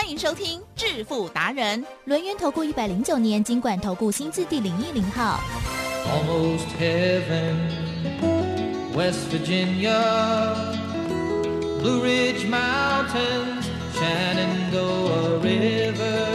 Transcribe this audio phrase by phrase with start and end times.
[0.00, 5.40] 欢迎收听致富达人，轮源投顾一百零九年经管投顾新字第零一零号。
[6.06, 7.56] almost heaven.
[8.94, 10.54] West Virginia,
[11.82, 16.28] Blue Ridge Mountains, Shenandoah River.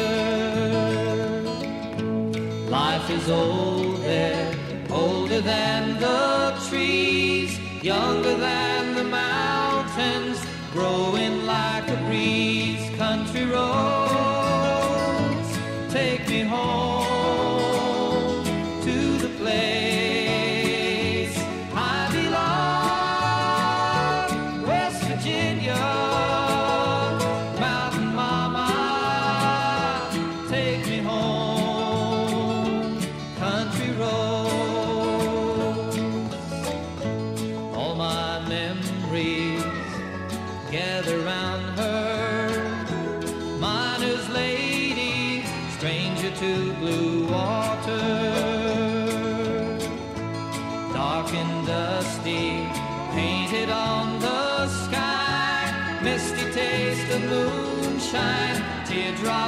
[2.70, 4.54] Life is old there,
[4.90, 8.73] older than the trees, younger than
[13.46, 13.93] road.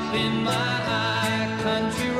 [0.05, 1.59] Teardrop in my eye.
[1.61, 2.14] Country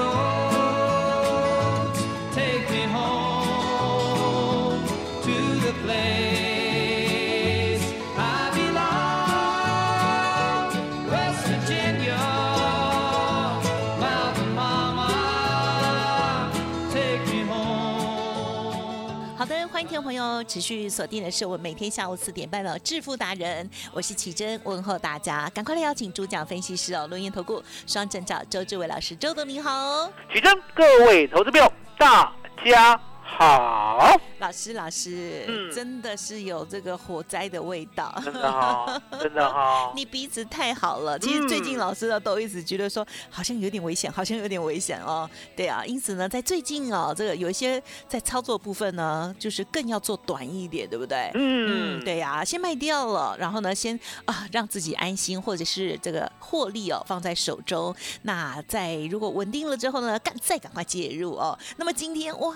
[20.47, 32.33] 持续锁定的是我每天下午四点半的致富达人，我是奇珍，问候大家，赶快来邀请主讲分析师哦，录音投顾双证照周志伟老师，周董你好，起真，各位投资朋友，大
[32.65, 45.27] 家好，老师老师，嗯真的是有这个火灾的味道，真的哈、真的哈、 你鼻子太好了，其实最近嗯老师呢都一直觉得说好像有点危险，好像有点危险哦。
[45.55, 51.31] 对啊，因此呢，在最近哦，这个有一些在操作部分呢，就是更要做短一点，对不对？
[51.33, 57.93] 嗯对呀、先卖掉了，然后呢，先啊让自己安心，或者是这个获利哦放在手中。
[58.21, 61.57] 那在如果稳定了之后呢，赶再赶快介入哦。
[61.77, 62.53] 那么今天哇，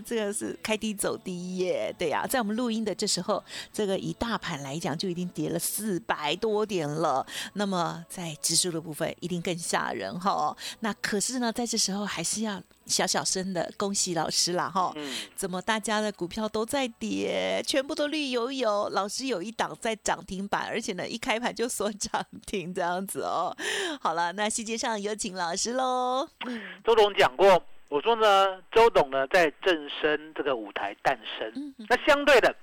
[0.00, 3.42] 这个是开低走低耶，对呀、在我们录音的这时候，
[3.72, 7.26] 这个以大盘来讲就已经跌了四百多点了。
[7.54, 14.92] 那么在指数的部分一定更吓人哈、那可是呢，在这时候还是要小小声的恭喜老师啦哈。
[14.96, 23.56] 嗯，怎么大家的股票都在跌，全部都绿油油，老师有一档在涨停板，而且呢一开盘就锁涨停这样子哦。
[24.00, 26.28] 好了，那细节上有请老师喽。
[26.84, 32.54] 周总讲过，我说呢，周董呢在正生这个舞台诞生，嗯那相对的，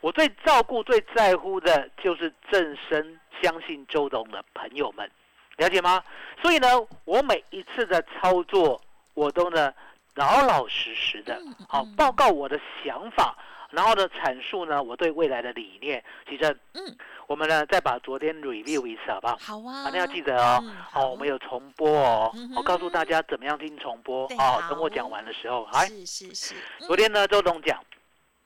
[0.00, 5.10] 我最照顾、最在乎的就是正生相信周董的朋友们，
[5.56, 6.02] 了解吗？
[6.40, 6.68] 所以呢，
[7.04, 8.80] 我每一次的操作，
[9.14, 9.72] 我都呢
[10.14, 13.36] 老老实实的，好、报告我的想法，
[13.70, 16.02] 然后呢阐述呢我对未来的理念。
[16.28, 19.36] 其实，嗯，我们呢再把昨天 review 一次，好不好？
[19.40, 20.58] 好啊，一定要记得哦。
[20.62, 22.52] 嗯好，我们有重播哦嗯。
[22.56, 24.24] 我告诉大家怎么样听重播。
[24.26, 27.78] 哦，好等我讲完的时候，哎，是是是，嗯昨天呢，周董讲，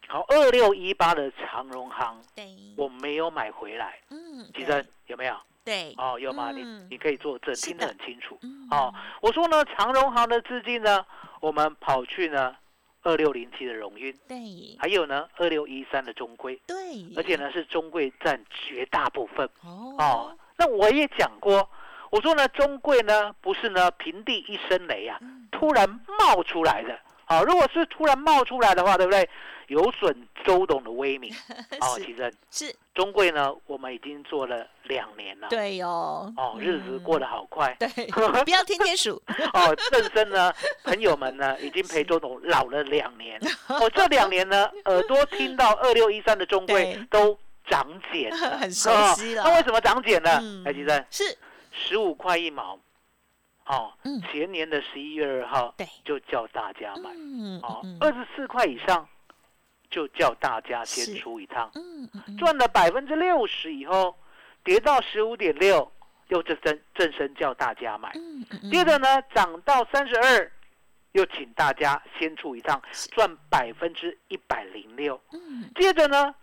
[0.08, 2.46] 好，二六一八的长荣行，对，
[2.76, 3.98] 我没有买回来。
[4.10, 5.36] 嗯，其实有没有？
[5.64, 6.50] 对，哦，有吗？
[6.52, 8.38] 你嗯你可以作证，听得很清楚。
[8.42, 8.92] 嗯哦，
[9.22, 11.04] 我说呢，长荣行的资金呢，
[11.40, 12.54] 我们跑去呢
[13.04, 14.36] 二六零七的荣运，对。
[14.78, 16.74] 还有呢二六一三的中规，对，
[17.16, 19.48] 而且呢是中规占绝大部分。
[19.62, 19.94] 哦。
[19.98, 21.70] 哦，那我也讲过，
[22.10, 25.46] 我说呢，中贵呢不是呢平地一声雷啊，嗯。
[25.52, 25.88] 突然
[26.18, 26.98] 冒出来的。
[27.26, 29.28] 好、如果是突然冒出来的话，对不对？
[29.68, 31.32] 有损周董的威名。
[31.80, 35.48] 哦，是其实是，中贵呢，我们已经做了两年了。。
[35.48, 37.74] 对哦，哦，日子过得好快。
[37.78, 37.88] 对，
[38.44, 39.20] 不要天天数，
[39.54, 40.52] 哦，正身呢，
[40.84, 43.40] 朋友们呢，已经陪周董老了两年。
[43.68, 50.62] 哦，这两年呢，耳朵听到二六一三的中贵都长茧了，很熟悉了哦那为什么长茧呢嗯？
[50.66, 51.38] 哎，其实是，
[51.72, 52.78] 十五块一毛，
[53.66, 54.20] 哦，嗯。
[54.22, 59.08] 前年的十一月二号对，就叫大家买，嗯哦嗯，二十四块以上
[59.90, 64.16] 就叫大家先出一趟，嗯赚了百分之六十以后，
[64.62, 65.90] 跌到十五点六，
[66.28, 68.12] 又正正正声叫大家买。
[68.70, 70.52] 接着呢，涨到三十二，
[71.12, 72.82] 又请大家先出一趟，
[73.12, 75.20] 赚百分之一百零六。
[75.32, 76.34] 嗯，接着呢，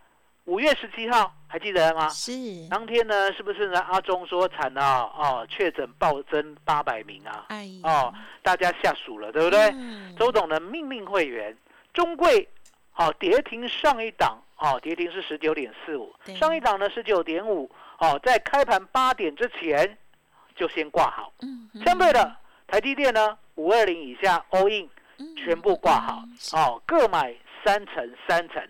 [0.51, 2.09] 五月十七号还记得吗？
[2.09, 2.33] 是，
[2.69, 3.79] 当天呢，是不是呢？
[3.89, 7.45] 阿中说惨了哦，确诊暴增八百名啊！
[7.47, 8.13] 哎，哦，
[8.43, 9.69] 大家下属了，对不对？
[9.73, 11.55] 嗯周董呢命令会员，
[11.93, 12.45] 中贵
[12.91, 19.97] 好、跌停上一档，哦，跌停是十九点四五，上一档呢十九点五，哦，在开盘八点之前
[20.57, 21.31] 就先挂好。
[21.43, 22.35] 嗯，相对的，
[22.67, 27.33] 台积电呢五二零以下 all in 嗯全部挂好嗯，哦，各买
[27.63, 28.61] 三成三成。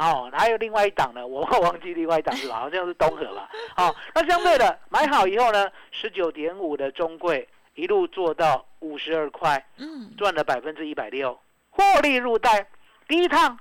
[0.00, 2.58] 哦，还有另外一档呢， 我忘记另外一档是吧？
[2.60, 3.48] 好像是东河吧。
[3.76, 11.38] 好、那相对的买好以后呢，十九点五的中贵一路做到五十二块，嗯，赚了百分之一百六，
[11.70, 12.66] 获利入袋。
[13.06, 13.58] 第一趟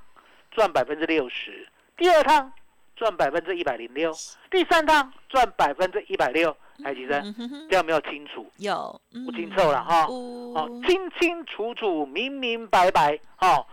[0.52, 2.52] 赚百分之六十，第二趟
[2.96, 4.14] 赚百分之一百零六，
[4.50, 6.56] 第三趟赚百分之一百六。
[6.82, 7.36] 台积生，
[7.70, 8.50] 这样没有清楚？
[8.56, 13.68] 有，不清楚了哈哦哦，清清楚楚、明明白白，哦。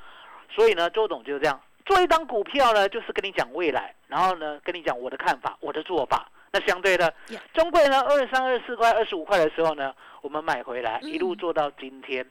[0.50, 6.29] 所以呢，周董就是这样做一档股票呢，就是跟你讲未来，然后呢，跟你讲我的看法、我的做法。
[6.53, 7.12] 那相对的
[7.55, 11.11] 中贵呢，二十三、二十四块、二十五块的时候呢，我们买回来，嗯。
[11.11, 12.27] 一路做到今天，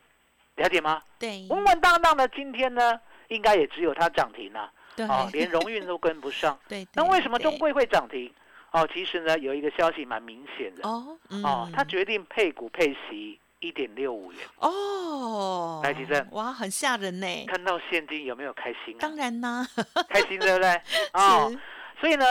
[0.55, 1.01] 了解吗？
[1.17, 2.99] 对，稳稳当当的，今天呢，
[3.29, 6.57] 应该也只有它涨停了，对，哦，连荣运都跟不上。
[6.67, 8.31] 对，那对为什么中贵会涨停？
[8.71, 14.41] 哦，其实呢，有一个消息蛮明显的，哦，哦，他嗯决定配股配息一点六五元。
[14.59, 17.27] 哦，来吉正哇，很吓人呢。
[17.47, 19.15] 看到现金有没有开心啊当？
[19.15, 19.65] 然啦，
[20.09, 20.81] 开心对不对？
[21.13, 21.51] 哦，
[21.99, 22.25] 所以呢，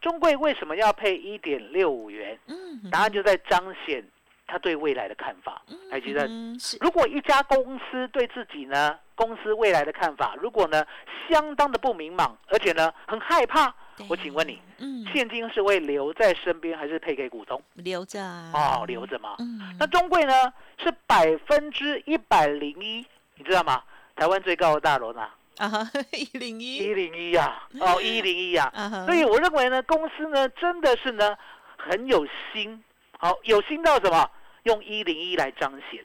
[0.00, 2.38] 中贵为什么要配一点六五元？
[2.46, 4.04] 嗯，答案就在彰显
[4.46, 5.62] 他对未来的看法。
[5.90, 10.84] 台积电，嗯是，如果一家公司对自己呢，公司未来的看法，如果呢
[11.30, 13.74] 相当的不明朗，而且呢很害怕，
[14.08, 17.62] 我请问你，嗯，现金是会留在身边，还是配给股东？
[17.74, 19.36] 留着啊，哦，留着嘛。
[19.38, 20.32] 嗯，那中贵呢
[20.78, 23.04] 是百分之一百零一，
[23.36, 23.82] 你知道吗？
[24.16, 25.28] 台湾最高的大楼呢？
[25.58, 28.70] 啊， 一零一一，零一啊，哦，一零一啊。
[28.74, 31.36] 啊哈，所以我认为呢，公司呢真的是呢
[31.76, 32.82] 很有心，
[33.18, 34.28] 好有心到什么？
[34.64, 36.04] 用一零一来彰显。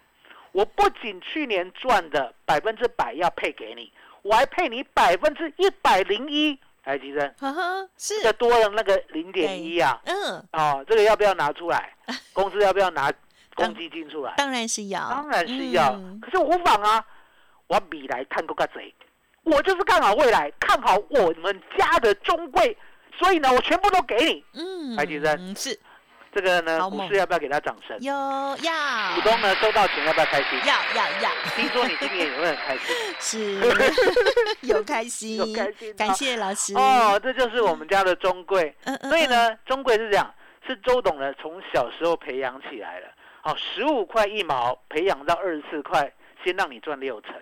[0.51, 6.59] 我不仅去年赚的百分之百要配给你，我还配你百分之一百零一。
[6.89, 8.19] 台积电，呵呵，是。
[8.23, 11.93] 这，多了那个零点一啊，嗯，哦，这个要不要拿出来？
[12.33, 13.13] 公司要不要拿
[13.53, 14.33] 公积金出来？
[14.37, 16.19] 当然是要，当然是要，嗯。
[16.19, 17.05] 可是无妨啊。
[17.67, 18.91] 我未来看够个贼，
[19.43, 22.75] 我就是看好未来，看好我们家的中贵，
[23.19, 24.43] 所以呢，我全部都给你。
[24.53, 25.79] 嗯，台积电嗯是
[26.31, 27.97] 这个呢，股市要不要给他掌声？
[28.01, 30.59] 有要股东呢收到钱要不要开心？
[30.59, 32.95] 要要要，听说你今年有没有很开心？
[33.19, 33.59] 是
[34.67, 38.75] 有开心，有开心感谢老师哦，这就是我们家的中贵。
[38.85, 40.33] 嗯嗯，所以呢，中贵是这样，
[40.67, 43.07] 是周董呢从小时候培养起来的。
[43.41, 46.11] 好，十五块一毛培养到二十四块，
[46.43, 47.33] 先让你赚六成，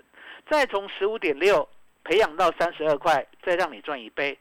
[0.50, 1.68] 再从十五点六
[2.04, 4.38] 培养到三十二块，再让你赚一倍。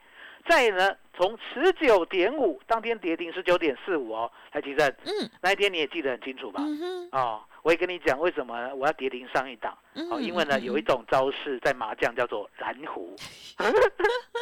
[0.48, 6.60] 再呢，从十九点五当天跌停十九点四五哦，台积电嗯那一天你也记得很清楚吧？
[6.62, 9.76] 嗯哼，哦，我也跟你讲为什么我要跌停上一档。
[9.94, 13.14] 嗯哦，因为呢嗯有一种招式在麻将叫做蓝胡。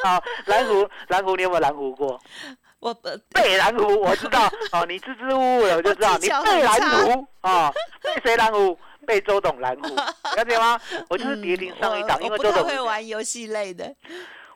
[0.02, 2.20] 好， 蓝胡，蓝胡，你有没有蓝胡过？
[2.80, 4.46] 我呃背蓝湖， 我知道。
[4.72, 7.72] 哦，你支支吾吾的，我就知道你我技巧很背蓝差胡啊，
[8.02, 8.78] 背谁蓝湖？
[9.06, 10.80] 被周董蓝湖，了解吗？
[11.10, 13.94] 我就是跌停上一档，因为周董会玩游戏类的，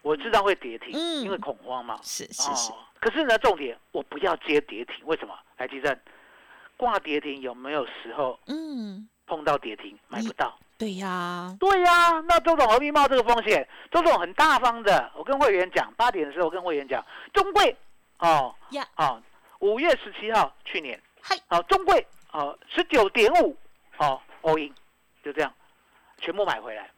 [0.08, 2.00] 我知道会跌停，嗯因为恐慌嘛。
[2.02, 5.38] 是是是，哦，可是呢，重点我不要接跌停，为什么？
[5.58, 5.94] 来，基正，
[6.78, 10.58] 挂跌停有没有时候嗯，碰到跌停买不到？
[10.78, 13.68] 对呀，对呀、那周总何必冒这个风险？
[13.90, 17.76] 周总很大方的，我跟会员讲，八点的时候我跟会员讲，中贵
[18.20, 19.20] 哦呀哦，
[19.58, 23.54] 五月十七号去年，嗨，好、中贵哦十九点五
[23.98, 24.72] 哦 all in，
[25.22, 25.52] 就这样
[26.16, 26.90] 全部买回来，棒，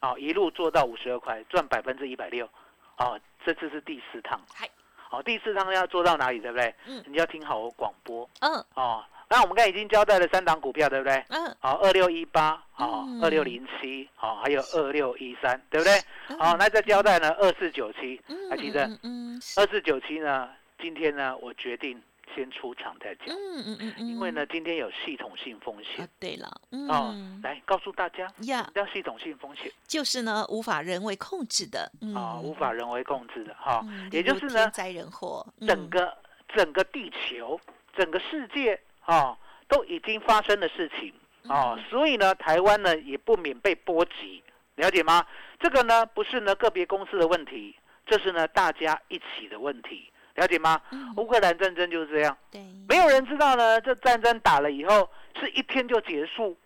[0.00, 2.48] 哦一路做到五十二块，赚百分之一百六，
[2.96, 6.74] 哦这次是第四趟，嗨，好、第四趟要做到哪里，对不对？
[6.86, 9.04] 嗯你要听好我广播嗯哦。
[9.32, 11.24] 那我们刚才已经交代了三档股票，对不对？
[11.28, 15.92] 嗯，好，二六一八，好嗯，二六零七，好，还有二六一三，对不对？
[16.28, 20.48] 嗯好，那再交代呢，二四九七，嗯还记得嗯嗯二四九七呢，
[20.80, 22.02] 今天呢，我决定
[22.34, 26.48] 先出场再讲，嗯嗯嗯嗯，因为呢，今天有系统性风啊险，对了，
[26.88, 28.70] 哦嗯，来告诉大家，呀。
[28.74, 29.70] 叫系统性风险。
[29.86, 33.80] 就是呢无法人为控制的，啊，嗯无法人为控制的哈。
[33.84, 35.66] 嗯，也就是呢人祸，嗯。
[35.68, 36.16] 整个
[36.54, 37.60] 整个地球、
[37.96, 39.36] 整个世界啊，
[39.68, 41.12] 都已经发生的事情
[41.48, 44.42] 啊，嗯所以呢，台湾呢也不免被波及，
[44.76, 45.26] 了解吗？
[45.58, 50.80] 这个呢不是呢个别公司的问题，这是呢大家一起的问题，了解吗？
[50.90, 55.08] 嗯乌克兰战争就是这样，对，没有人知道呢，这战争打了以后
[55.38, 56.56] 是一天就结束，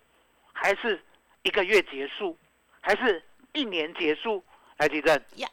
[0.53, 1.01] 还是
[1.43, 2.37] 一个月结束，
[2.79, 3.21] 还是
[3.53, 4.43] 一年结束？
[4.77, 5.47] 来，地震呀。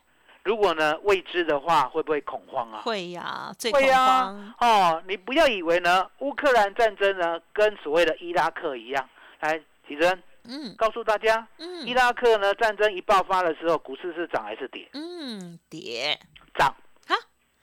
[0.45, 2.83] 如果呢未知的话，会不会恐慌啊？
[2.83, 9.09] 会呀，最恐会呀慌。，哦，你不要以为呢，乌克兰战争呢跟所谓的伊拉克一样。
[9.40, 14.88] 来，奇珍嗯告诉大家，伊嗯拉克呢战争一爆发的时候，股市是涨还是跌？
[14.95, 16.19] 嗯，跌。
[16.59, 16.75] 涨。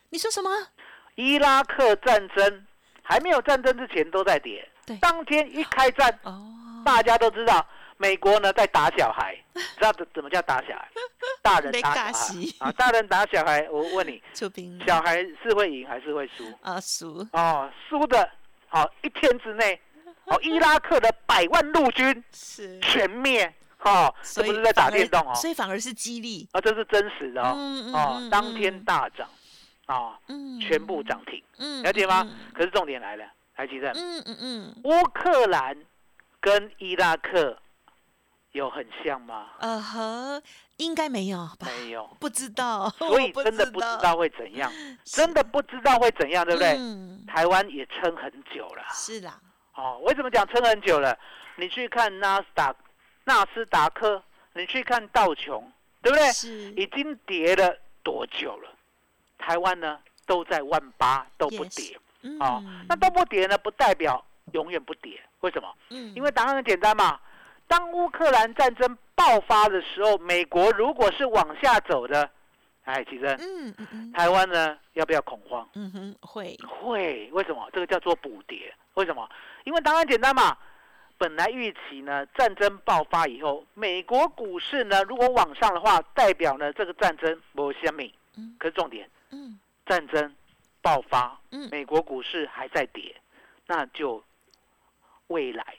[0.09, 0.49] 你说什么？
[1.15, 2.65] 伊拉克战争
[3.03, 4.67] 还没有战争之前都在跌。
[4.85, 6.41] 对，当天一开战，哦，
[6.85, 7.65] 大家都知道
[7.97, 10.89] 美国呢在打小孩，知道怎怎么叫打小孩？
[11.41, 12.35] 大人打小孩。
[12.59, 13.67] 啊，大人打小孩。
[13.69, 14.21] 我问你，
[14.85, 16.43] 小孩是会赢还是会输？
[16.61, 17.27] 啊，输。
[17.33, 18.29] 哦，输的，
[18.67, 19.79] 好、一天之内，
[20.25, 26.47] 哦， 伊拉克的百万陆军是，全灭，哦，这不是在打电动哦，所以反而是激励。
[26.53, 29.27] 啊，这是真实的哦，嗯嗯哦嗯，当天嗯大涨，
[29.89, 32.51] 啊，嗯全部涨停，嗯了解吗嗯？
[32.53, 35.75] 可是重点来了，台积电，嗯嗯嗯，乌克兰
[36.39, 37.57] 跟伊拉克
[38.51, 39.47] 有很像吗？
[39.59, 40.41] 呃呵，
[40.77, 41.65] 应该没有吧？
[41.65, 44.71] 没有，不知道，所以真的不知道会怎样，
[45.03, 46.75] 真的不知道会怎样，对不对？
[46.77, 49.41] 嗯，台湾也撑很久了，是啦，
[49.73, 51.17] 哦，为什么讲撑很久了？
[51.55, 52.75] 你去看纳斯达
[53.23, 54.21] 纳斯达克，
[54.53, 55.71] 你去看道琼，
[56.03, 56.31] 对不对？
[56.31, 58.69] 是已经跌了多久了？
[59.39, 65.19] 台湾呢都在万八都不跌，嗯哦，那都不跌呢，不代表永远不跌。
[65.39, 65.73] 为什么？
[65.89, 67.19] 嗯因为答案很简单嘛。
[67.67, 72.29] 当乌克兰战争爆发的时候，美国如果是往下走的，
[72.83, 75.67] 哎，其实嗯嗯嗯台湾呢要不要恐慌？
[75.75, 77.69] 嗯哼，会会，为什么？
[77.71, 78.73] 这个叫做补跌。
[78.95, 79.29] 为什么？
[79.63, 80.57] 因为答案简单嘛。
[81.19, 88.55] 本来预期呢，战争爆发以后，美国股市呢如果往上的话，代表呢这个战争没虾米嗯。
[88.57, 90.35] 可是重点，嗯战争
[90.81, 93.15] 爆发，嗯美国股市还在跌，
[93.67, 94.23] 那就
[95.27, 95.75] 未来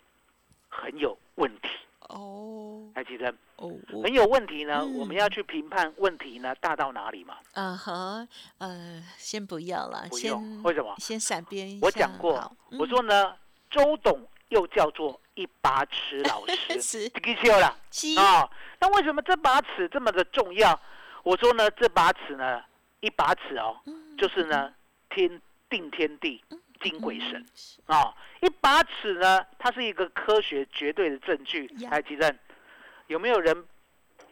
[0.69, 1.69] 很有问题。
[2.09, 7.37] 哦还记得哦，很有问题呢，嗯我们要去评判问题呢大到哪里嘛？
[7.55, 8.27] 啊哈，
[8.59, 10.93] 呃，先不要了，不先用，为什么？
[10.99, 11.87] 先闪边一下。
[11.87, 13.37] 我讲过好，我嗯说呢，
[13.71, 17.09] 周董又叫做一把尺老师，
[18.19, 18.51] 啊。
[18.81, 20.79] 那为什么这把尺这么的重要？
[21.23, 22.61] 我说呢，这把尺呢，
[23.01, 24.75] 一把尺哦，嗯就是呢，
[25.09, 26.43] 天定天地，
[26.81, 27.45] 惊鬼神
[27.87, 28.15] 啊。
[28.43, 31.91] 一把尺呢，它是一个科学绝对的证据呀。
[31.91, 32.39] 来，吉正，
[33.07, 33.67] 有没有人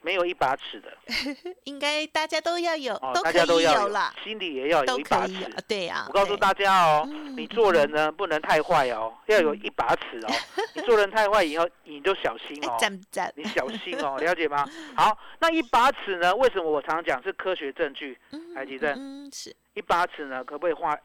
[0.02, 0.96] 没有一把尺的？
[1.64, 5.34] 应该大家都要有，大家都要有以有啦，，心里也要有一把尺。
[5.66, 10.28] 对呀，我告诉大家哦，嗯你做人呢不能太坏哦，要有一把尺哦。
[10.74, 13.32] 你做人太坏以后，你就小心哎哦？
[13.34, 14.68] 你小心哦， 了解吗？
[14.96, 16.34] 好，那一把尺呢？
[16.36, 18.18] 为什么我常讲是科学证据？
[18.32, 20.96] 嗯海吉正嗯，是一把尺呢，可不可以画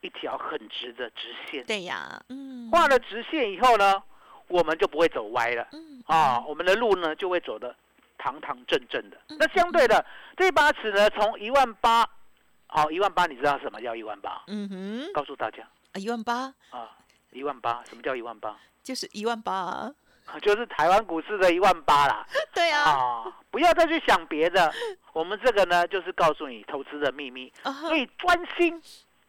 [0.00, 1.64] 一条很直的直线？
[1.64, 4.02] 对呀，嗯，画了直线以后呢，
[4.48, 7.74] 我们就不会走歪了嗯啊，我们的路呢就会走得
[8.26, 9.16] 堂堂正正的。
[9.28, 9.36] 嗯。
[9.38, 10.04] 那相对的，
[10.36, 12.04] 这把尺呢，从一万八，
[12.66, 14.42] 好，一万八，你知道什么叫一万八？
[14.48, 15.62] 嗯哼，告诉大家。
[15.62, 16.52] 啊一万八？
[16.70, 16.90] 啊，
[17.30, 18.56] 一万八，什么叫一万八？
[18.82, 19.54] 就是一万八。
[19.54, 19.92] 啊，
[20.42, 22.26] 就是台湾股市的一万八啦。
[22.52, 24.72] 对啊，啊，不要再去想别的，
[25.12, 28.82] 我们这个呢，就是告诉你投资的秘密，所以专心，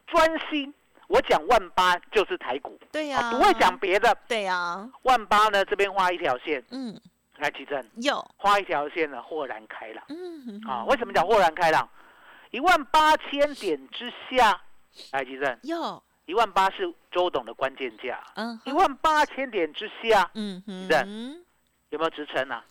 [0.07, 0.73] 专心。
[1.07, 4.13] 我讲万八就是台股，对呀，啊，不会讲别的。
[4.27, 6.99] 对呀，万八呢，这边画一条线，嗯，
[7.37, 10.83] 来奇正有，画一条线呢，豁然开朗嗯啊。
[10.85, 11.87] 为什么讲豁然开朗？
[12.51, 14.61] 一万八千点之下，
[15.11, 21.45] 来奇正，有，一万八是周董的关键价，嗯一万八千点之下嗯哼，
[21.89, 22.63] 有没有支撑啊？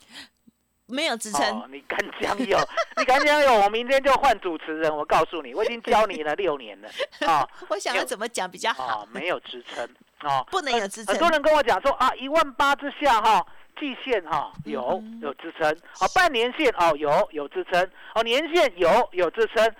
[0.89, 2.57] 没有支撑哦，，你敢讲有？
[2.95, 3.53] 你敢讲有？
[3.61, 4.95] 我明天就换主持人。
[4.95, 6.89] 我告诉你，我已经教你了 六年了
[7.27, 9.85] 啊 我想要怎么讲比较好啊，，没有支撑
[10.19, 13.45] 啊，不能有支撑很多人跟我讲说啊，一万八之下哈，
[13.79, 19.73] 季线哈有嗯有支撑，哦，半年线哦有有支撑，哦年线有有支撑。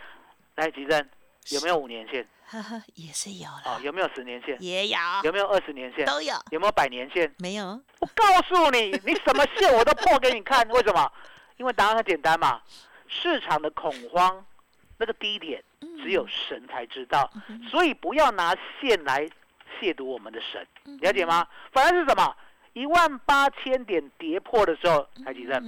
[0.56, 1.10] 来，吉珍
[1.52, 2.28] 有没有五年线？
[2.50, 4.58] 呵呵，也是有哦了，，有没有十年线？
[4.62, 6.06] 也有，有没有二十年线？
[6.06, 7.32] 都有，有没有百年线？
[7.40, 7.80] 没有？
[8.00, 10.68] 我告诉你，你什么线我都破给你看。
[10.72, 11.12] 为什么？
[11.58, 12.62] 因为答案很简单嘛，
[13.08, 14.44] 市场的恐慌
[14.98, 15.64] 那个低点
[16.02, 17.30] 只有神才知道，
[17.70, 19.28] 所以不要拿线来
[19.80, 20.66] 亵渎我们的神，
[21.02, 21.48] 了解吗？
[21.72, 22.36] 反而是什么？
[22.78, 25.60] 一万八千点跌破的时候，台积电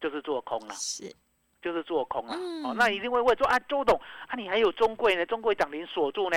[0.00, 1.10] 就是做空了，是，
[1.62, 2.34] 就是做空了。
[2.36, 2.64] 嗯。
[2.64, 5.24] 哦，那一定会问说啊，周董啊，你还有中贵呢？
[5.24, 6.36] 中贵涨停锁住呢？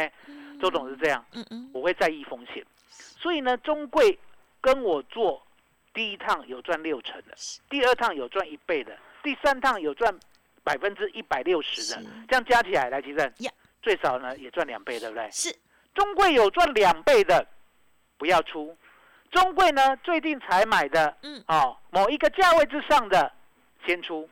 [0.62, 4.18] 周董是这样，嗯嗯，我会在意风险，所以呢，中贵
[4.62, 5.42] 跟我做
[5.94, 7.34] 第一趟有赚六成的，
[7.70, 10.18] 第二趟有赚一倍的，第三趟有赚
[10.64, 13.34] 百分之一百六十的是，这样加起来来，其实
[13.82, 15.30] 最少呢也赚两倍，对不对？
[15.32, 15.54] 是，
[15.94, 17.46] 中贵有赚两倍的，
[18.18, 18.76] 不要出；
[19.32, 23.32] 中贵呢最近才买的，嗯哦，某一个价位之上的
[23.86, 24.30] 先出，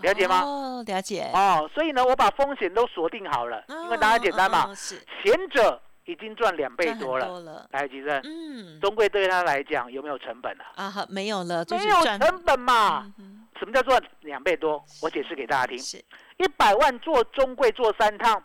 [0.00, 0.42] 了解吗？
[0.42, 1.30] 哦，了解。
[1.34, 7.26] 哦，所以呢，我把风险都锁定好了，因为大家简单嘛是前者已经赚两倍多了。
[7.26, 7.68] 多了。
[7.72, 10.64] 来，吉正，嗯，中贵对他来讲有没有成本啊？
[10.76, 13.12] 啊，好，没有了，就没有成本嘛。
[13.18, 14.80] 嗯什么叫做两倍多？
[15.02, 15.76] 我解释给大家听。
[15.76, 15.96] 是，
[16.36, 18.40] 一百万做中贵做三趟，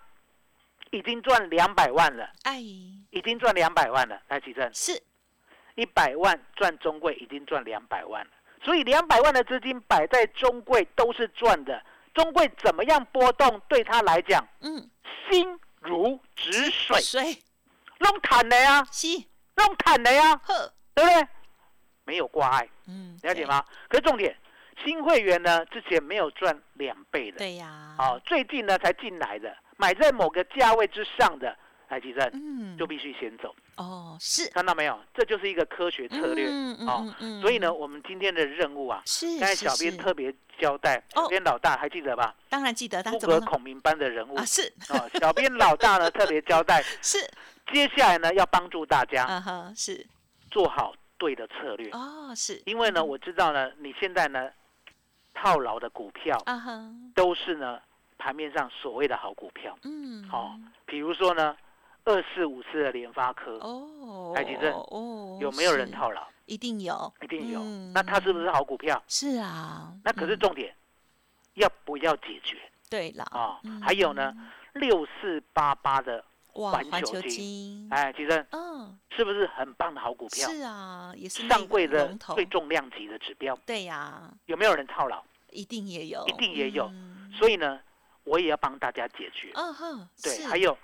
[0.90, 4.20] 已经赚两百万了，哎，已经赚两百万了。
[4.26, 5.00] 来，吉正，是，
[5.74, 8.30] 一百万赚中贵已经赚两百万了，
[8.62, 11.82] 所以两百万的资金摆在中贵都是赚的。
[12.14, 14.88] 中贵怎么样波动，对他来讲嗯，
[15.28, 17.42] 心如止水，水，
[17.98, 19.08] 弄坦的呀，是，
[19.56, 21.28] 弄坦的呀，呵，对不对？
[22.04, 23.64] 没有挂碍，嗯，了解吗？
[23.88, 24.36] 可是重点，
[24.84, 27.48] 新会员呢之前没有赚两倍的，对？
[27.48, 31.56] 对呀，哦，，最近呢才进来的，买在某个价位之上的，
[31.88, 34.48] 来吉正嗯，就必须先走，哦，是。
[34.50, 34.98] 看到没有？
[35.14, 36.46] 这就是一个科学策略。
[36.48, 37.40] 嗯嗯哦嗯嗯。
[37.40, 41.22] 所以呢，我们今天的任务啊，是，刚才是小编特别交代，哦。
[41.22, 42.34] 小编老大还记得吧？
[42.48, 43.40] 当然记得，他不怎么了？
[43.40, 44.34] 可孔明般的人物。
[44.34, 44.44] 啊？
[44.44, 44.72] 是。
[44.88, 47.18] 哦，小编老大呢特别交代， 是，
[47.72, 50.06] 接下来呢要帮助大家啊哈，是，
[50.50, 54.50] 做好对的策略，哦，是，因为呢，我知道呢，你现在呢
[55.32, 57.80] 套牢的股票啊哈，都是呢
[58.18, 61.56] 盘面上所谓的好股票，嗯，哦，比如说呢
[62.04, 64.72] 二四五四的联发科，哦，台积电。
[64.72, 65.90] 哦，有没有人？
[65.90, 66.26] 套牢？
[66.46, 67.60] 一定有，一定有。
[67.60, 67.92] 嗯。
[67.94, 69.02] 那它是不是好股票？
[69.08, 70.38] 是啊，那可是嗯。
[70.38, 70.74] 重点，
[71.54, 72.58] 要不要解决？
[72.90, 73.80] 对了啊、嗯。
[73.80, 74.34] 还有呢，
[74.74, 76.22] 六四八八的，
[76.54, 77.30] 哇，环环球球金。
[77.30, 80.46] 金，哎，其实嗯，是不是很棒的好股票？
[80.48, 85.24] 是啊，也是上柜的最重量级的指标，对呀，有没有人套牢？
[85.50, 86.86] 一定也有，一定也有。
[86.92, 87.32] 嗯。
[87.32, 87.80] 所以呢，
[88.24, 89.50] 我也要帮大家解决。
[89.54, 90.76] 嗯哼，对，还有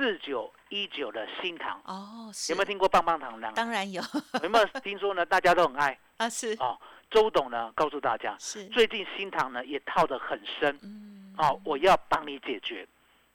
[0.00, 3.52] 四九一九的新塘，哦，有没有听过棒棒糖呢？
[3.54, 4.02] 当然有
[4.42, 5.26] 有没有听说呢？
[5.26, 6.78] 大家都很爱 啊，是哦。
[7.10, 12.86] 周董呢，告诉大家，是，最近新塘呢也套得很深嗯，哦，我要帮你解决。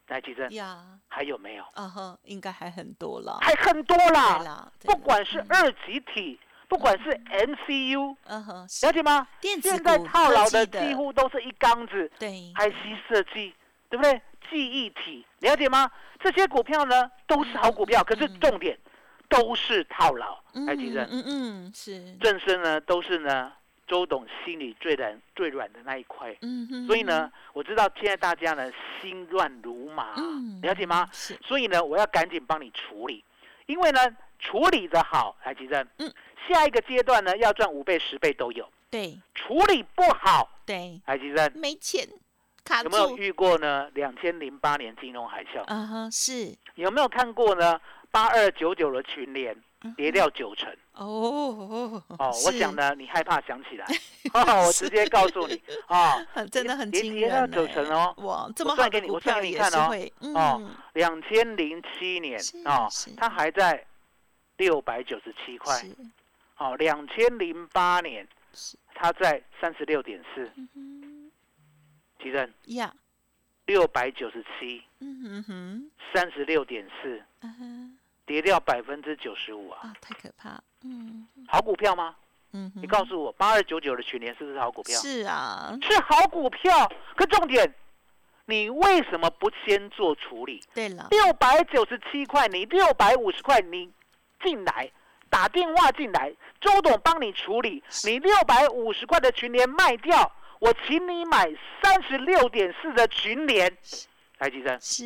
[0.08, 1.64] 来，吉珍，呀，还有没有？
[1.74, 9.28] 啊哈，应该还很多了，还很多对啦，啦，对不管是二级体，不管是 MCU，嗯哼，了解吗？
[9.42, 13.54] 现在套牢的几乎都是一缸子对，IC 设计，
[13.90, 14.22] 对不对？
[14.50, 15.90] 记忆体，了解吗？
[16.20, 18.78] 这些股票呢都是好股票，可是重点
[19.30, 20.38] 都是套牢。
[20.54, 23.52] 嗯来，吉珍，嗯嗯是，正身呢都是呢
[23.88, 26.36] 周董心里最软最软的那一块。
[26.42, 31.08] 嗯哼，所以呢，我知道现在大家呢心乱如麻，嗯，了解吗？
[31.12, 33.24] 是，所以呢，我要赶紧帮你处理，
[33.66, 34.00] 因为呢，
[34.40, 36.12] 处理的好，来吉正，嗯，
[36.48, 38.68] 下一个阶段呢，要赚五倍、十倍都有。
[38.90, 39.20] 对。
[39.34, 42.08] 处理不好，对，来吉正，没钱
[42.66, 43.90] 卡有没有，遇过呢？
[43.94, 46.54] 两千零八年金融海啸，啊哈，是。
[46.76, 47.80] 有没有看过呢？
[48.12, 49.56] 八二九九的群联
[49.96, 50.70] 跌掉九成。
[50.94, 52.58] 哦哦，我是。
[52.58, 53.86] 想呢，你害怕想起来，
[54.34, 56.16] 哦，我直接告诉你啊，
[56.52, 59.90] 真的很跌惊跌到九成哦，哇，这我么算给你我算给你看哦。
[60.34, 63.86] 哦嗯，两千零七年是哦，它还在
[64.58, 65.82] 六百九十七块，
[66.58, 68.78] 哦，两千零八年是。
[68.98, 70.50] 它在三十六点四，
[72.26, 72.94] 嗯哼其正呀，
[73.66, 77.66] 六百九十七，嗯哼哼，三十六点四，啊哈
[78.26, 81.28] 跌掉百分之九十五啊，啊，太可怕，嗯。
[81.48, 82.16] 好股票吗？
[82.54, 85.00] 嗯哼，你告诉我，八二九九的群联是不是好股票？
[85.00, 87.72] 是啊，是好股票，可重点，
[88.46, 90.64] 你为什么不先做处理？
[90.74, 93.92] 对了，六百九十七块，你六百五十块，你
[94.44, 94.90] 进来
[95.30, 97.84] 打电话进来，周董帮你处理。
[98.06, 103.76] 你六百五十块的群联卖掉，我请你买三十六点四的群联。
[104.38, 105.04] 台积生，是，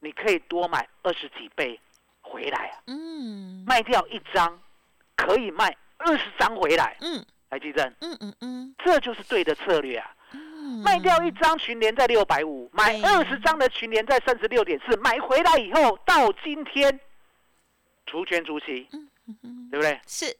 [0.00, 1.80] 你可以多买二十几倍
[2.20, 2.82] 回来啊！
[2.86, 4.60] 嗯卖掉一张，
[5.16, 6.96] 可以卖二十张回来。
[7.00, 10.14] 嗯台积生，嗯嗯嗯这就是对的策略啊！
[10.30, 16.98] 嗯，卖掉一张群联在六百五，买二十张的群联在三十六点四，买回来以后到今天，
[18.06, 19.08] 除权除息，嗯
[19.42, 20.00] 嗯对不对？
[20.06, 20.34] 是，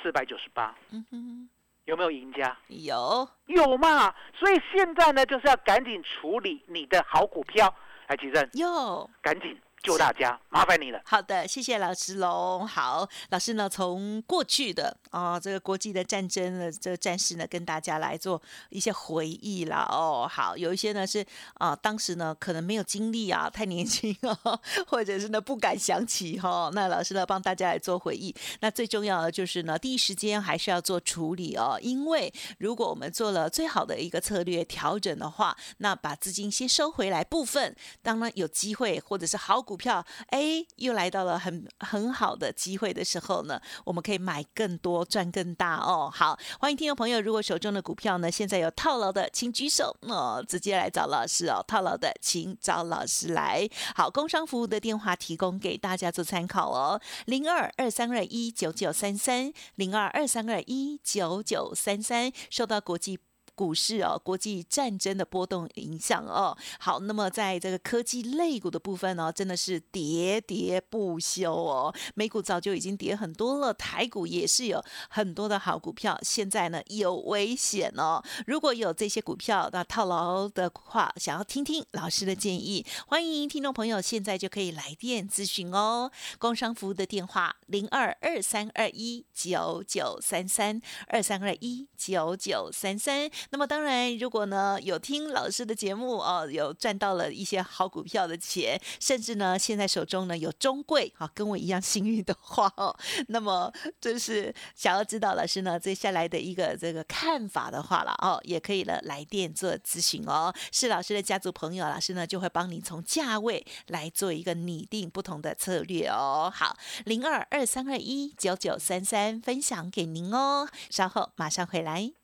[0.00, 1.48] 四百九十八，嗯哼，
[1.84, 2.56] 有没有赢家？
[2.68, 4.14] 有，有嘛？
[4.34, 7.74] 所以现在呢，就是要赶紧处理你的好股票。
[8.06, 9.08] 来，吉正，有。
[9.22, 10.98] 赶紧救大家，麻烦你了。
[11.04, 12.66] 好的，谢谢老师喽。
[12.66, 19.86] 好，老师呢，从过去的啊、这个国际的战争的这个战事呢，跟大家来做一些回忆啦。
[19.90, 21.22] 哦，好，有一些呢是
[21.58, 26.70] 啊、当时呢可能没有经历啊， 太年轻哦，或者是呢不敢想起哈、哦。
[26.72, 28.34] 那老师呢帮大家来做回忆。
[28.60, 46.08] 那最重要的就是呢，第一时间还是要做处理哦，因为如果我们做了最好的一个策略调整的话，那把资金先收回来部分，当然有机会或者是好股股票，哎，又来到了很很好的机会的时候呢，我们可以买更多，赚更大哦。
[46.14, 51.60] 好，欢迎听众朋友，如果手中的股票呢现在有套牢的，请举手，哦，直接来找老师哦。
[51.66, 53.68] 套牢的，请找老师来。
[53.96, 63.18] 好，工商服务的电话提供给大家做参考哦，零二二三二一九九三三，零二二三二一九九三三，受到国际。
[63.54, 66.56] 股市哦，国际战争的波动影响哦。
[66.78, 71.94] 好，那么在这个科技类股的部分呢，真的是喋喋不休哦。
[72.14, 78.22] 美股早就已经跌很多了，台股也是有很多的好股票，现在呢有危险哦。
[78.46, 86.10] 如果有这些股票那套牢的话，想要听听老师的建议，欢迎听众朋友现在就可以来电咨询哦。
[86.38, 93.30] 工商服务的电话零二二三二一九九三三二三二一九九三三。
[93.50, 102.96] 那么当然，如果呢有听老师的节目哦，有赚到了一些好股票的钱，甚至呢现在手中呢有中贵啊，跟我一样幸运的话哦，
[103.28, 110.52] 那么就是想要知道老师呢接下来的一个这个看法的话了哦，也可以呢来电做咨询哦。
[110.72, 116.50] 是老师的家族朋友，老师呢就会帮你从价位来做一个拟定不同的策略哦。
[116.54, 122.23] 好，零二二三二一九九三三分享给您哦，稍后马上回来。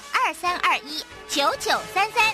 [0.13, 2.33] 二三二一九九三三，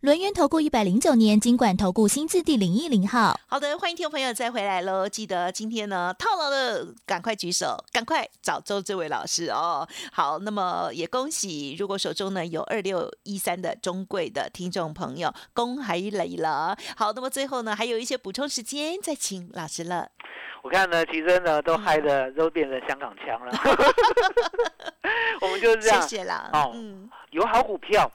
[0.00, 3.38] 轮源投顾一百零九年金管投顾新字第零一零号。
[3.46, 5.08] 好的，欢迎听众朋友再回来喽！
[5.08, 9.86] 记得今天呢套牢的赶快举手，赶快找周这位老师哦。
[10.12, 16.76] 好，那么也恭喜，如果手中呢有二六一三的中贵的听众朋友，恭喜累了。
[16.96, 20.08] 好，那么最后呢还有一些补充时间，再请老师了。
[20.62, 23.52] 我看呢，其实呢都嗨的都变成香港腔了。
[25.40, 26.50] 我们就是这样，谢谢啦。
[26.52, 27.10] 哦，嗯。
[27.30, 28.10] 有好股票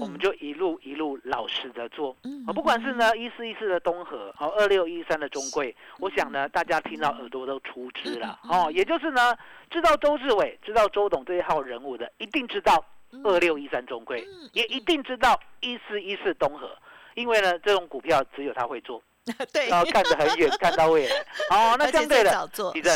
[0.00, 2.16] 我们就一路一路老实的做。
[2.54, 8.38] 不管是呢一四一四的东河，哦二六一三的中贵，我想呢大家听到耳朵都出汁了。
[8.48, 9.36] 哦，也就是呢
[9.70, 12.84] 知道周志伟、知道周董这一号人物的，一定知道
[13.24, 16.78] 二六一三中贵，也一定知道一四一四东河，
[17.16, 19.02] 因为呢这种股票只有他会做，
[19.52, 21.16] 对，然后看得很远，看到未来。
[21.50, 22.94] 哦，那 相对的，地震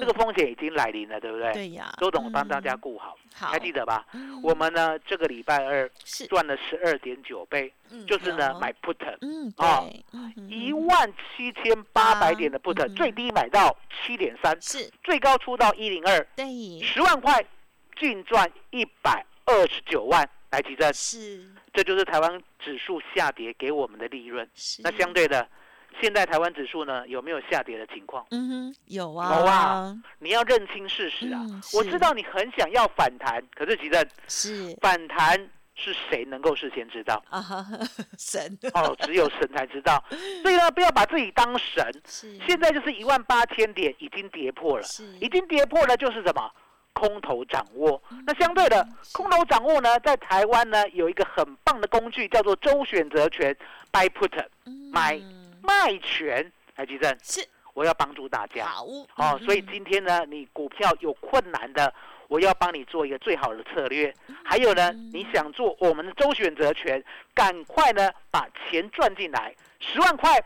[0.00, 1.52] 这个风险已经来临了，对不对？
[1.52, 2.80] 对呀，周董帮大家嗯。
[2.80, 4.06] 顾好，好，还记得吧？
[4.12, 4.40] 嗯。
[4.42, 6.26] 我们呢这个礼拜二是。
[6.28, 9.88] 赚了十二点九倍，嗯就是呢有买 put 嗯哦
[10.48, 16.46] 一嗯万七千八百点的 put，嗯最低买到七点三，是最高出到一零二，对，
[16.82, 17.44] 十万块
[17.98, 21.50] 净赚一百二十九万，来提振，是。
[21.72, 24.48] 这就是台湾指数下跌给我们的利润。
[24.54, 25.46] 是，那相对的，
[26.00, 28.26] 现在台湾指数呢有没有下跌的情况？
[28.30, 31.40] 嗯哼有啊有啊啊，你要认清事实啊！
[31.48, 35.36] 嗯我知道你很想要反弹，可是其实是反弹
[35.74, 37.22] 是谁能够事先知道？
[37.30, 37.42] 啊，
[38.18, 40.02] 神哦，只有神才知道。
[40.42, 41.84] 所以呢，不要把自己当神。
[42.08, 46.50] 是现在就是一万八千点已经跌破了，是已经跌破了就是什么？
[46.94, 48.02] 空头掌握。
[48.10, 53.54] 嗯那相对的，空头掌握呢，在台湾呢有一个很棒的工具，叫做周选择权
[53.92, 54.32] （buy put）
[54.90, 55.35] 买嗯
[55.66, 56.52] 卖权。
[56.76, 58.66] 来，吉正，是我要帮助大家。
[58.66, 61.92] 好哦，所以嗯今天呢，你股票有困难的，
[62.28, 64.14] 我要帮你做一个最好的策略。
[64.44, 67.02] 还有呢，嗯你想做我们的周选择权，
[67.34, 70.38] 赶快呢把钱赚进来，十万块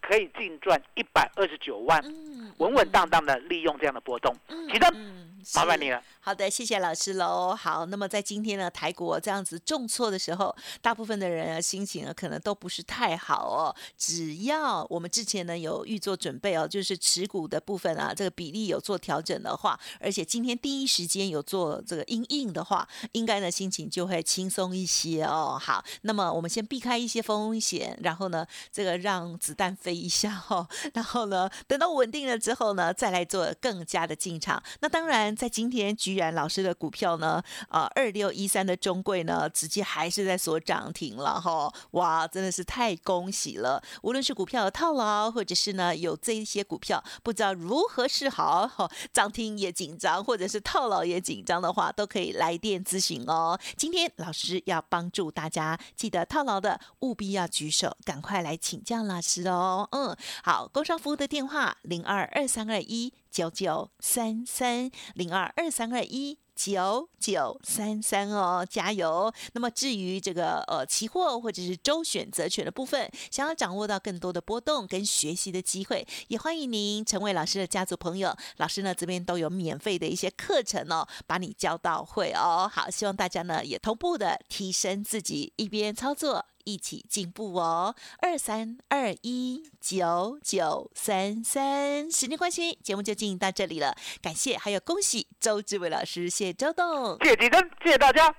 [0.00, 4.34] 可以净赚一百二十九万，嗯稳稳当当的利用这样的波动。
[4.48, 6.02] 嗯其实嗯麻烦你了。
[6.20, 7.52] 好的，谢谢老师喽。
[7.54, 13.74] 好，那么在今天呢，台股这样子重挫的时候，大部分的人啊心情啊可能都不是太好哦。
[13.98, 25.58] 只要我们之前呢有预做准备哦，就是持股的部分啊，这个比例有做调整的话，而且今天第一时间有做这个阴应的话，应该呢心情就会轻松一些哦。
[25.60, 34.62] 好，那么我们先避开一些风险，然后呢这个让子弹飞一下哦， 然后呢等到稳定了之后呢，再来做更加的进场。
[34.80, 43.82] 那当然在今天居然老师的股票呢，啊二六一三的中贵呢，直接还是在锁涨停了哈，哇，真的是太恭喜了！
[44.02, 53.58] 无论是股票的套牢，或者是呢有这一些股票不知道如何是好，哈，涨停也紧张，或者是套牢也紧张的话，都可以来电咨询哦。
[53.76, 59.88] 今天老师要帮助大家，记得套牢的务必要举手，赶快来请教老师哦。
[59.92, 63.12] 嗯，好，工商服务的电话零二二三二一。
[63.32, 69.32] 九九三三零二二三二一九九三三哦，加油！
[69.54, 78.36] 那么至于这个呃期货或者是周选择权的部分，想要掌握到更多的波动跟学习的机会，也欢迎您成为老师的家族朋友。
[78.58, 82.70] 老师呢这边都有免费的一些课程哦，把你教到会哦。
[82.72, 86.44] 好，希望大家呢也同步的提升自己，一边操作。
[86.64, 87.94] 一起进步哦！
[88.20, 93.94] 二三二一九九三三，时间关系，节目就进行到这里了。
[94.20, 98.34] 感谢还有恭喜周志伟老师，谢谢周董，谢谢吉珍，谢谢大家，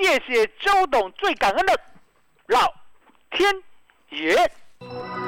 [0.00, 1.80] 谢谢周董，最感恩的
[2.46, 2.72] 老
[3.30, 3.62] 天
[4.10, 5.27] 爷。